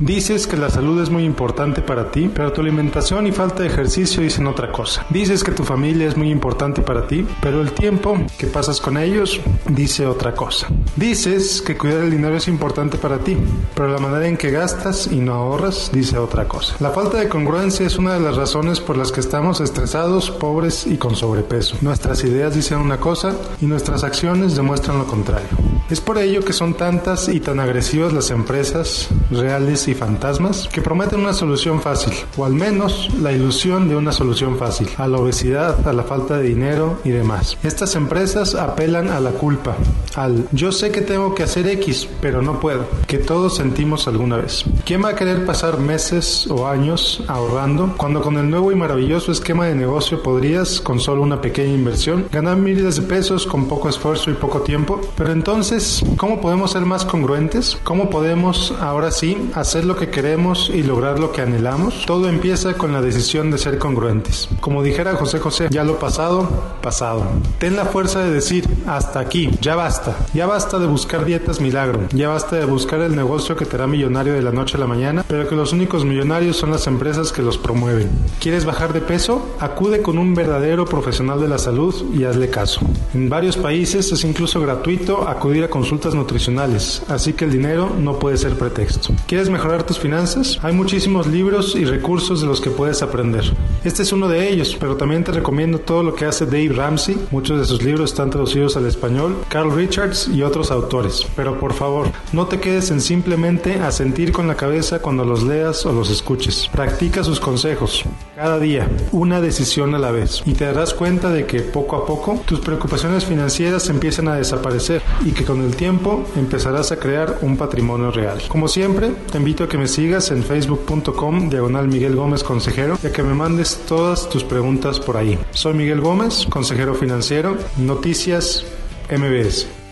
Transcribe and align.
Dices 0.00 0.48
que 0.48 0.56
la 0.56 0.70
salud 0.70 1.00
es 1.00 1.08
muy 1.08 1.22
importante 1.22 1.80
para 1.80 2.10
ti, 2.10 2.28
pero 2.34 2.52
tu 2.52 2.60
alimentación 2.60 3.28
y 3.28 3.32
falta 3.32 3.62
de 3.62 3.68
ejercicio 3.68 4.24
dicen 4.24 4.48
otra 4.48 4.72
cosa. 4.72 5.06
Dices 5.08 5.44
que 5.44 5.52
tu 5.52 5.62
familia 5.62 6.08
es 6.08 6.16
muy 6.16 6.32
importante 6.32 6.82
para 6.82 7.06
ti, 7.06 7.24
pero 7.40 7.60
el 7.60 7.70
tiempo 7.70 8.18
que 8.36 8.48
pasas 8.48 8.80
con 8.80 8.98
ellos 8.98 9.40
dice 9.68 10.04
otra 10.04 10.34
cosa. 10.34 10.66
Dices 10.96 11.62
que 11.62 11.76
cuidar 11.76 12.00
el 12.00 12.10
dinero 12.10 12.34
es 12.34 12.48
importante 12.48 12.98
para 12.98 13.18
ti, 13.18 13.36
pero 13.76 13.86
la 13.86 14.00
manera 14.00 14.26
en 14.26 14.36
que 14.36 14.50
gastas 14.50 15.06
y 15.12 15.20
no 15.20 15.34
ahorras 15.34 15.92
dice 15.92 16.18
otra 16.18 16.48
cosa. 16.48 16.74
La 16.80 16.90
falta 16.90 17.18
de 17.18 17.28
congruencia 17.28 17.86
es 17.86 17.96
una 17.96 18.14
de 18.14 18.20
las 18.20 18.34
razones 18.34 18.80
por 18.80 18.96
las 18.96 19.12
que 19.12 19.20
estamos 19.20 19.60
estresados, 19.60 20.28
pobres 20.28 20.88
y 20.88 20.96
con 20.96 21.14
sobrepeso. 21.14 21.76
Nuestras 21.82 22.24
ideas 22.24 22.52
dicen 22.56 22.78
una 22.78 22.98
cosa 22.98 23.36
y 23.60 23.66
nuestras 23.66 24.02
acciones 24.02 24.56
demuestran 24.56 24.98
lo 24.98 25.06
contrario. 25.06 25.46
Es 25.88 26.00
por 26.00 26.16
ello 26.18 26.42
que 26.42 26.54
son 26.54 26.74
tantas 26.74 27.28
y 27.28 27.40
tan 27.40 27.60
agresivas 27.60 28.12
las 28.12 28.30
empresas 28.30 29.08
reales 29.30 29.83
y 29.88 29.94
fantasmas 29.94 30.68
que 30.72 30.82
prometen 30.82 31.20
una 31.20 31.32
solución 31.32 31.80
fácil, 31.80 32.12
o 32.36 32.44
al 32.44 32.54
menos 32.54 33.08
la 33.20 33.32
ilusión 33.32 33.88
de 33.88 33.96
una 33.96 34.12
solución 34.12 34.56
fácil, 34.56 34.88
a 34.98 35.06
la 35.06 35.18
obesidad, 35.18 35.86
a 35.86 35.92
la 35.92 36.02
falta 36.02 36.36
de 36.38 36.44
dinero 36.44 36.98
y 37.04 37.10
demás. 37.10 37.56
Estas 37.62 37.94
empresas 37.96 38.54
apelan 38.54 39.08
a 39.08 39.20
la 39.20 39.30
culpa, 39.30 39.76
al 40.14 40.48
yo 40.52 40.72
sé 40.72 40.90
que 40.90 41.00
tengo 41.00 41.34
que 41.34 41.42
hacer 41.42 41.66
X, 41.66 42.08
pero 42.20 42.42
no 42.42 42.60
puedo, 42.60 42.86
que 43.06 43.18
todos 43.18 43.56
sentimos 43.56 44.06
alguna 44.08 44.36
vez. 44.36 44.64
¿Quién 44.84 45.04
va 45.04 45.10
a 45.10 45.14
querer 45.16 45.44
pasar 45.44 45.78
meses 45.78 46.46
o 46.48 46.66
años 46.68 47.22
ahorrando 47.28 47.94
cuando 47.96 48.20
con 48.20 48.36
el 48.38 48.48
nuevo 48.48 48.72
y 48.72 48.76
maravilloso 48.76 49.32
esquema 49.32 49.66
de 49.66 49.74
negocio 49.74 50.22
podrías, 50.22 50.80
con 50.80 51.00
solo 51.00 51.22
una 51.22 51.40
pequeña 51.40 51.74
inversión, 51.74 52.26
ganar 52.30 52.56
miles 52.56 52.96
de 52.96 53.02
pesos 53.02 53.46
con 53.46 53.66
poco 53.66 53.88
esfuerzo 53.88 54.30
y 54.30 54.34
poco 54.34 54.60
tiempo? 54.60 55.00
Pero 55.16 55.32
entonces, 55.32 56.04
¿cómo 56.16 56.40
podemos 56.40 56.72
ser 56.72 56.82
más 56.82 57.04
congruentes? 57.04 57.78
¿Cómo 57.82 58.10
podemos 58.10 58.72
ahora 58.80 59.10
sí 59.10 59.50
hacer 59.54 59.73
hacer 59.74 59.86
lo 59.86 59.96
que 59.96 60.08
queremos 60.08 60.70
y 60.72 60.84
lograr 60.84 61.18
lo 61.18 61.32
que 61.32 61.42
anhelamos, 61.42 62.06
todo 62.06 62.28
empieza 62.28 62.74
con 62.74 62.92
la 62.92 63.02
decisión 63.02 63.50
de 63.50 63.58
ser 63.58 63.76
congruentes. 63.76 64.48
Como 64.60 64.84
dijera 64.84 65.16
José 65.16 65.40
José, 65.40 65.66
ya 65.68 65.82
lo 65.82 65.98
pasado, 65.98 66.48
pasado. 66.80 67.24
Ten 67.58 67.74
la 67.74 67.84
fuerza 67.84 68.20
de 68.20 68.30
decir, 68.30 68.68
hasta 68.86 69.18
aquí, 69.18 69.50
ya 69.60 69.74
basta. 69.74 70.16
Ya 70.32 70.46
basta 70.46 70.78
de 70.78 70.86
buscar 70.86 71.24
dietas 71.24 71.60
milagro, 71.60 72.02
ya 72.12 72.28
basta 72.28 72.54
de 72.54 72.66
buscar 72.66 73.00
el 73.00 73.16
negocio 73.16 73.56
que 73.56 73.64
te 73.64 73.74
hará 73.74 73.88
millonario 73.88 74.34
de 74.34 74.42
la 74.42 74.52
noche 74.52 74.76
a 74.76 74.80
la 74.80 74.86
mañana, 74.86 75.24
pero 75.26 75.48
que 75.48 75.56
los 75.56 75.72
únicos 75.72 76.04
millonarios 76.04 76.56
son 76.56 76.70
las 76.70 76.86
empresas 76.86 77.32
que 77.32 77.42
los 77.42 77.58
promueven. 77.58 78.08
¿Quieres 78.38 78.64
bajar 78.64 78.92
de 78.92 79.00
peso? 79.00 79.56
Acude 79.58 80.02
con 80.02 80.18
un 80.18 80.36
verdadero 80.36 80.84
profesional 80.84 81.40
de 81.40 81.48
la 81.48 81.58
salud 81.58 82.14
y 82.16 82.22
hazle 82.22 82.48
caso. 82.48 82.80
En 83.12 83.28
varios 83.28 83.56
países 83.56 84.12
es 84.12 84.22
incluso 84.22 84.60
gratuito 84.60 85.26
acudir 85.26 85.64
a 85.64 85.68
consultas 85.68 86.14
nutricionales, 86.14 87.02
así 87.08 87.32
que 87.32 87.46
el 87.46 87.50
dinero 87.50 87.90
no 87.98 88.20
puede 88.20 88.36
ser 88.36 88.56
pretexto. 88.56 89.12
¿Quieres 89.26 89.50
mejorar 89.50 89.63
mejorar 89.64 89.86
tus 89.86 89.98
finanzas? 89.98 90.58
Hay 90.62 90.74
muchísimos 90.74 91.26
libros 91.26 91.74
y 91.74 91.86
recursos 91.86 92.42
de 92.42 92.46
los 92.46 92.60
que 92.60 92.68
puedes 92.68 93.00
aprender. 93.00 93.44
Este 93.82 94.02
es 94.02 94.12
uno 94.12 94.28
de 94.28 94.46
ellos, 94.50 94.76
pero 94.78 94.98
también 94.98 95.24
te 95.24 95.32
recomiendo 95.32 95.78
todo 95.78 96.02
lo 96.02 96.14
que 96.14 96.26
hace 96.26 96.44
Dave 96.44 96.68
Ramsey. 96.74 97.16
Muchos 97.30 97.58
de 97.58 97.64
sus 97.64 97.82
libros 97.82 98.10
están 98.10 98.28
traducidos 98.28 98.76
al 98.76 98.84
español, 98.84 99.42
Carl 99.48 99.74
Richards 99.74 100.28
y 100.28 100.42
otros 100.42 100.70
autores. 100.70 101.26
Pero 101.34 101.58
por 101.58 101.72
favor, 101.72 102.08
no 102.34 102.46
te 102.46 102.60
quedes 102.60 102.90
en 102.90 103.00
simplemente 103.00 103.76
asentir 103.76 104.32
con 104.32 104.46
la 104.46 104.54
cabeza 104.54 104.98
cuando 104.98 105.24
los 105.24 105.42
leas 105.42 105.86
o 105.86 105.94
los 105.94 106.10
escuches. 106.10 106.68
Practica 106.70 107.24
sus 107.24 107.40
consejos. 107.40 108.04
Cada 108.36 108.58
día, 108.58 108.86
una 109.12 109.40
decisión 109.40 109.94
a 109.94 109.98
la 109.98 110.10
vez. 110.10 110.42
Y 110.44 110.52
te 110.52 110.66
darás 110.66 110.92
cuenta 110.92 111.30
de 111.30 111.46
que 111.46 111.60
poco 111.60 111.96
a 111.96 112.04
poco 112.04 112.38
tus 112.44 112.60
preocupaciones 112.60 113.24
financieras 113.24 113.88
empiezan 113.88 114.28
a 114.28 114.34
desaparecer 114.34 115.00
y 115.24 115.30
que 115.30 115.44
con 115.44 115.62
el 115.62 115.74
tiempo 115.74 116.22
empezarás 116.36 116.92
a 116.92 116.96
crear 116.96 117.38
un 117.40 117.56
patrimonio 117.56 118.10
real. 118.10 118.42
Como 118.48 118.68
siempre, 118.68 119.12
te 119.30 119.38
a 119.62 119.68
que 119.68 119.78
me 119.78 119.86
sigas 119.86 120.32
en 120.32 120.42
facebook.com 120.42 121.48
diagonal 121.48 121.86
Miguel 121.86 122.16
Gómez 122.16 122.42
Consejero 122.42 122.98
y 123.02 123.06
a 123.06 123.12
que 123.12 123.22
me 123.22 123.34
mandes 123.34 123.80
todas 123.86 124.28
tus 124.28 124.42
preguntas 124.42 124.98
por 124.98 125.16
ahí. 125.16 125.38
Soy 125.52 125.74
Miguel 125.74 126.00
Gómez, 126.00 126.46
consejero 126.50 126.94
financiero, 126.94 127.56
Noticias 127.76 128.64
MBS. 129.10 129.83